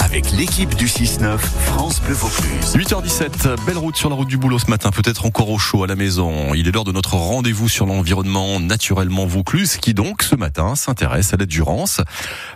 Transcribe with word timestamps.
avec 0.00 0.32
l'équipe 0.32 0.74
du 0.74 0.86
6-9 0.86 1.38
France 1.38 2.00
Bleu 2.02 2.12
Vaucluse. 2.12 2.74
8h17, 2.74 3.64
belle 3.64 3.78
route 3.78 3.96
sur 3.96 4.10
la 4.10 4.14
route 4.14 4.28
du 4.28 4.36
boulot 4.36 4.58
ce 4.58 4.68
matin, 4.68 4.90
peut-être 4.90 5.24
encore 5.24 5.48
au 5.48 5.58
chaud 5.58 5.82
à 5.82 5.86
la 5.86 5.96
maison. 5.96 6.52
Il 6.54 6.68
est 6.68 6.72
l'heure 6.72 6.84
de 6.84 6.92
notre 6.92 7.14
rendez-vous 7.14 7.68
sur 7.68 7.86
l'environnement 7.86 8.60
naturellement 8.60 9.24
Vaucluse 9.24 9.78
qui 9.78 9.94
donc 9.94 10.22
ce 10.22 10.36
matin 10.36 10.74
s'intéresse 10.74 11.32
à 11.32 11.38
la 11.38 11.46
Durance. 11.46 12.02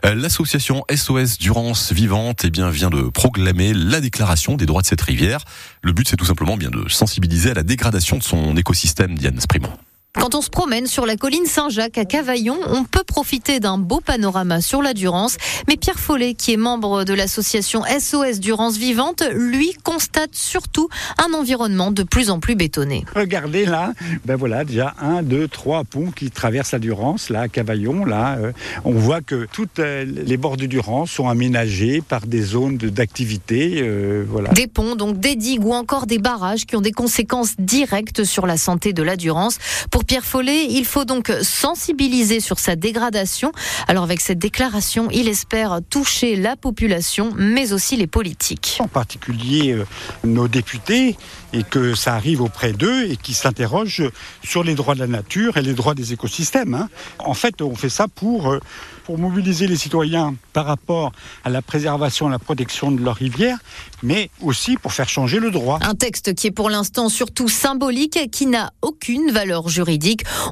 Euh, 0.05 0.15
l'association 0.15 0.85
SOS 0.95 1.39
Durance 1.39 1.93
Vivante 1.93 2.43
eh 2.45 2.51
bien, 2.51 2.69
vient 2.69 2.91
de 2.91 3.03
proclamer 3.03 3.73
la 3.73 4.01
déclaration 4.01 4.57
des 4.57 4.67
droits 4.67 4.83
de 4.83 4.87
cette 4.87 5.03
rivière. 5.03 5.45
Le 5.83 5.93
but 5.93 6.07
c'est 6.09 6.17
tout 6.17 6.27
simplement 6.27 6.59
bien 6.59 6.71
de 6.71 6.89
sensibiliser 6.89 7.53
à 7.53 7.55
la 7.55 7.63
dégradation 7.63 8.19
de 8.19 8.23
son 8.23 8.57
écosystème, 8.57 9.17
Diane 9.17 9.41
Sprimont. 9.41 9.73
Quand 10.21 10.35
on 10.37 10.41
se 10.41 10.49
promène 10.49 10.87
sur 10.87 11.07
la 11.07 11.17
colline 11.17 11.45
Saint-Jacques 11.45 11.99
à 11.99 12.05
Cavaillon, 12.05 12.57
on 12.69 12.85
peut 12.85 13.03
profiter 13.05 13.59
d'un 13.59 13.79
beau 13.79 14.01
panorama 14.01 14.61
sur 14.61 14.81
la 14.81 14.95
Durance. 14.95 15.37
Mais 15.67 15.77
Pierre 15.77 15.99
Follet, 15.99 16.35
qui 16.35 16.53
est 16.53 16.57
membre 16.57 17.05
de 17.05 17.13
l'association 17.13 17.83
SOS 17.85 18.39
Durance 18.39 18.77
Vivante, 18.77 19.25
lui 19.35 19.75
constate 19.83 20.35
surtout 20.35 20.89
un 21.19 21.35
environnement 21.35 21.91
de 21.91 22.05
plus 22.05 22.31
en 22.31 22.39
plus 22.39 22.55
bétonné. 22.55 23.05
Regardez 23.15 23.67
là, 23.67 23.93
ben 24.25 24.37
voilà 24.37 24.65
déjà 24.65 24.95
un, 25.01 25.23
deux, 25.23 25.49
trois 25.49 25.83
ponts 25.85 26.13
qui 26.15 26.31
traversent 26.31 26.73
la 26.73 26.79
Durance, 26.79 27.29
là 27.29 27.43
à 27.43 27.49
Cavaillon. 27.49 28.05
Là, 28.05 28.37
euh, 28.39 28.53
on 28.85 28.93
voit 28.93 29.21
que 29.21 29.47
toutes 29.53 29.81
euh, 29.81 30.05
les 30.05 30.37
bords 30.37 30.57
de 30.57 30.67
Durance 30.67 31.11
sont 31.11 31.29
aménagés 31.29 32.01
par 32.01 32.27
des 32.27 32.43
zones 32.43 32.77
d'activité. 32.77 33.81
Euh, 33.83 34.25
voilà. 34.29 34.51
Des 34.51 34.69
ponts, 34.69 34.95
donc 34.95 35.19
des 35.19 35.35
digues 35.35 35.65
ou 35.65 35.75
encore 35.75 36.07
des 36.07 36.19
barrages 36.19 36.67
qui 36.67 36.77
ont 36.77 36.81
des 36.81 36.93
conséquences 36.93 37.55
directes 37.59 38.25
sur 38.25 38.47
la 38.47 38.57
santé 38.57 38.93
de 38.93 39.03
la 39.03 39.17
Durance. 39.17 39.59
Pour 39.91 40.04
Pierre 40.07 40.25
Follet, 40.25 40.67
il 40.71 40.85
faut 40.85 41.05
donc 41.05 41.33
sensibiliser 41.43 42.41
sur 42.41 42.59
sa 42.59 42.77
dégradation. 42.77 43.53
Alors 43.89 44.05
avec 44.05 44.21
cette 44.21 44.39
déclaration, 44.39 45.09
il 45.11 45.29
espère 45.29 45.81
toucher 45.89 46.37
la 46.37 46.57
population, 46.57 47.33
mais 47.37 47.73
aussi 47.73 47.97
les 47.97 48.07
politiques. 48.07 48.77
En 48.81 48.89
particulier 48.89 49.73
euh, 49.73 49.87
nos 50.25 50.49
députés, 50.49 51.17
et 51.55 51.63
que 51.63 51.95
ça 51.95 52.15
arrive 52.15 52.43
auprès 52.43 52.73
d'eux 52.73 53.05
et 53.05 53.17
qui 53.17 53.33
s'interrogent 53.33 54.11
sur 54.43 54.65
les 54.65 54.75
droits 54.75 54.95
de 54.95 55.01
la 55.01 55.07
nature 55.07 55.57
et 55.57 55.63
les 55.63 55.75
droits 55.75 55.95
des 55.95 56.13
écosystèmes. 56.13 56.75
Hein. 56.75 56.89
En 57.19 57.35
fait, 57.35 57.63
on 57.63 57.75
fait 57.77 57.89
ça 57.89 58.09
pour, 58.09 58.51
euh, 58.51 58.61
pour 59.05 59.19
mobiliser 59.19 59.69
les 59.69 59.77
citoyens 59.77 60.35
par 60.53 60.67
rapport 60.67 61.13
à 61.45 61.51
la 61.51 61.63
préservation 61.63 62.29
et 62.29 62.33
la 62.33 62.39
protection 62.41 62.91
de 62.91 63.01
leurs 63.03 63.17
rivières, 63.17 63.59
mais 64.03 64.31
aussi 64.43 64.77
pour 64.77 64.93
faire 64.93 65.09
changer 65.09 65.39
le 65.39 65.51
droit. 65.53 65.79
Un 65.83 65.95
texte 65.95 66.35
qui 66.35 66.49
est 66.49 66.51
pour 66.51 66.71
l'instant 66.71 67.09
surtout 67.09 67.49
symbolique, 67.49 68.19
qui 68.33 68.47
n'a 68.47 68.73
aucune 68.83 69.31
valeur 69.31 69.69
juridique. 69.69 69.94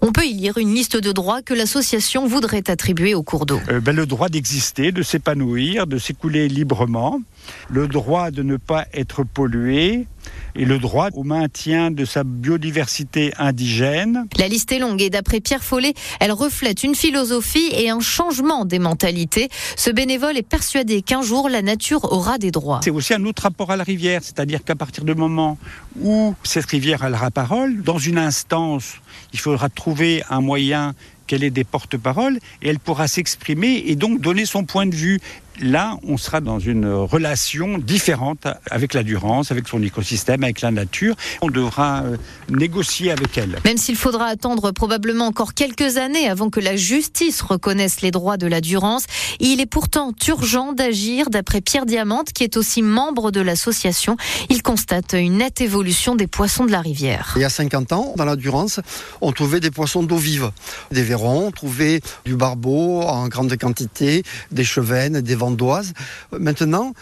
On 0.02 0.12
peut 0.12 0.24
y 0.24 0.32
lire 0.32 0.58
une 0.58 0.74
liste 0.74 0.96
de 0.96 1.12
droits 1.12 1.42
que 1.42 1.54
l'association 1.54 2.26
voudrait 2.26 2.70
attribuer 2.70 3.14
au 3.14 3.22
cours 3.22 3.46
d'eau. 3.46 3.60
Euh, 3.68 3.80
ben, 3.80 3.94
le 3.94 4.06
droit 4.06 4.28
d'exister, 4.28 4.92
de 4.92 5.02
s'épanouir, 5.02 5.86
de 5.86 5.98
s'écouler 5.98 6.48
librement, 6.48 7.20
le 7.68 7.88
droit 7.88 8.30
de 8.30 8.42
ne 8.42 8.56
pas 8.56 8.86
être 8.92 9.24
pollué, 9.24 10.06
et 10.54 10.64
le 10.64 10.78
droit 10.78 11.08
au 11.14 11.24
maintien 11.24 11.90
de 11.90 12.04
sa 12.04 12.24
biodiversité 12.24 13.32
indigène. 13.38 14.26
La 14.38 14.48
liste 14.48 14.72
est 14.72 14.78
longue 14.78 15.00
et 15.00 15.10
d'après 15.10 15.40
Pierre 15.40 15.64
Follet, 15.64 15.94
elle 16.20 16.32
reflète 16.32 16.84
une 16.84 16.94
philosophie 16.94 17.70
et 17.72 17.90
un 17.90 18.00
changement 18.00 18.64
des 18.64 18.78
mentalités. 18.78 19.48
Ce 19.76 19.90
bénévole 19.90 20.36
est 20.36 20.42
persuadé 20.42 21.02
qu'un 21.02 21.22
jour 21.22 21.48
la 21.48 21.62
nature 21.62 22.12
aura 22.12 22.38
des 22.38 22.50
droits. 22.50 22.80
C'est 22.84 22.90
aussi 22.90 23.14
un 23.14 23.24
autre 23.24 23.42
rapport 23.42 23.70
à 23.70 23.76
la 23.76 23.84
rivière, 23.84 24.22
c'est-à-dire 24.22 24.62
qu'à 24.64 24.74
partir 24.74 25.04
du 25.04 25.14
moment 25.14 25.58
où 26.00 26.34
cette 26.42 26.66
rivière 26.66 27.02
a 27.02 27.08
la 27.08 27.30
parole, 27.30 27.82
dans 27.82 27.98
une 27.98 28.18
instance, 28.18 28.94
il 29.32 29.38
faudra 29.38 29.68
trouver 29.68 30.22
un 30.30 30.40
moyen 30.40 30.94
qu'elle 31.26 31.44
ait 31.44 31.50
des 31.50 31.64
porte-paroles 31.64 32.38
et 32.62 32.68
elle 32.68 32.78
pourra 32.78 33.08
s'exprimer 33.08 33.84
et 33.86 33.96
donc 33.96 34.20
donner 34.20 34.46
son 34.46 34.64
point 34.64 34.86
de 34.86 34.94
vue. 34.94 35.20
Là, 35.60 35.98
on 36.02 36.16
sera 36.16 36.40
dans 36.40 36.58
une 36.58 36.86
relation 36.86 37.76
différente 37.76 38.46
avec 38.70 38.94
la 38.94 39.02
Durance, 39.02 39.52
avec 39.52 39.68
son 39.68 39.82
écosystème, 39.82 40.42
avec 40.44 40.62
la 40.62 40.70
nature. 40.70 41.14
On 41.42 41.48
devra 41.48 42.02
euh, 42.02 42.16
négocier 42.48 43.12
avec 43.12 43.36
elle. 43.36 43.58
Même 43.64 43.76
s'il 43.76 43.96
faudra 43.96 44.26
attendre 44.26 44.70
probablement 44.70 45.26
encore 45.26 45.52
quelques 45.52 45.98
années 45.98 46.26
avant 46.26 46.48
que 46.48 46.58
la 46.58 46.74
justice 46.76 47.42
reconnaisse 47.42 48.00
les 48.00 48.10
droits 48.10 48.38
de 48.38 48.46
la 48.46 48.62
Durance, 48.62 49.04
il 49.40 49.60
est 49.60 49.66
pourtant 49.66 50.12
urgent 50.26 50.72
d'agir, 50.72 51.28
d'après 51.28 51.60
Pierre 51.60 51.84
Diamante, 51.84 52.32
qui 52.32 52.44
est 52.44 52.56
aussi 52.56 52.80
membre 52.80 53.30
de 53.30 53.40
l'association. 53.42 54.16
Il 54.48 54.62
constate 54.62 55.12
une 55.12 55.36
nette 55.36 55.60
évolution 55.60 56.16
des 56.16 56.26
poissons 56.26 56.64
de 56.64 56.72
la 56.72 56.80
rivière. 56.80 57.34
Il 57.36 57.42
y 57.42 57.44
a 57.44 57.50
50 57.50 57.92
ans, 57.92 58.14
dans 58.16 58.24
la 58.24 58.36
Durance, 58.36 58.80
on 59.20 59.32
trouvait 59.32 59.60
des 59.60 59.70
poissons 59.70 60.02
d'eau 60.02 60.16
vive, 60.16 60.50
des 60.90 61.02
trouvait 61.54 62.00
du 62.24 62.36
barbeau 62.36 63.02
en 63.02 63.28
grande 63.28 63.56
quantité, 63.56 64.22
des 64.50 64.64
chevennes, 64.64 65.20
des 65.20 65.34
vandoises. 65.34 65.92
Maintenant, 66.38 66.92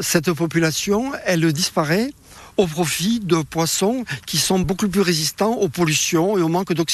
cette 0.00 0.32
population, 0.32 1.12
elle 1.26 1.52
disparaît 1.52 2.10
au 2.56 2.66
profit 2.66 3.20
de 3.20 3.36
poissons 3.42 4.04
qui 4.26 4.38
sont 4.38 4.58
beaucoup 4.58 4.88
plus 4.88 5.00
résistants 5.00 5.54
aux 5.54 5.68
pollutions 5.68 6.36
et 6.36 6.42
au 6.42 6.48
manque 6.48 6.72
d'oxygène. 6.72 6.86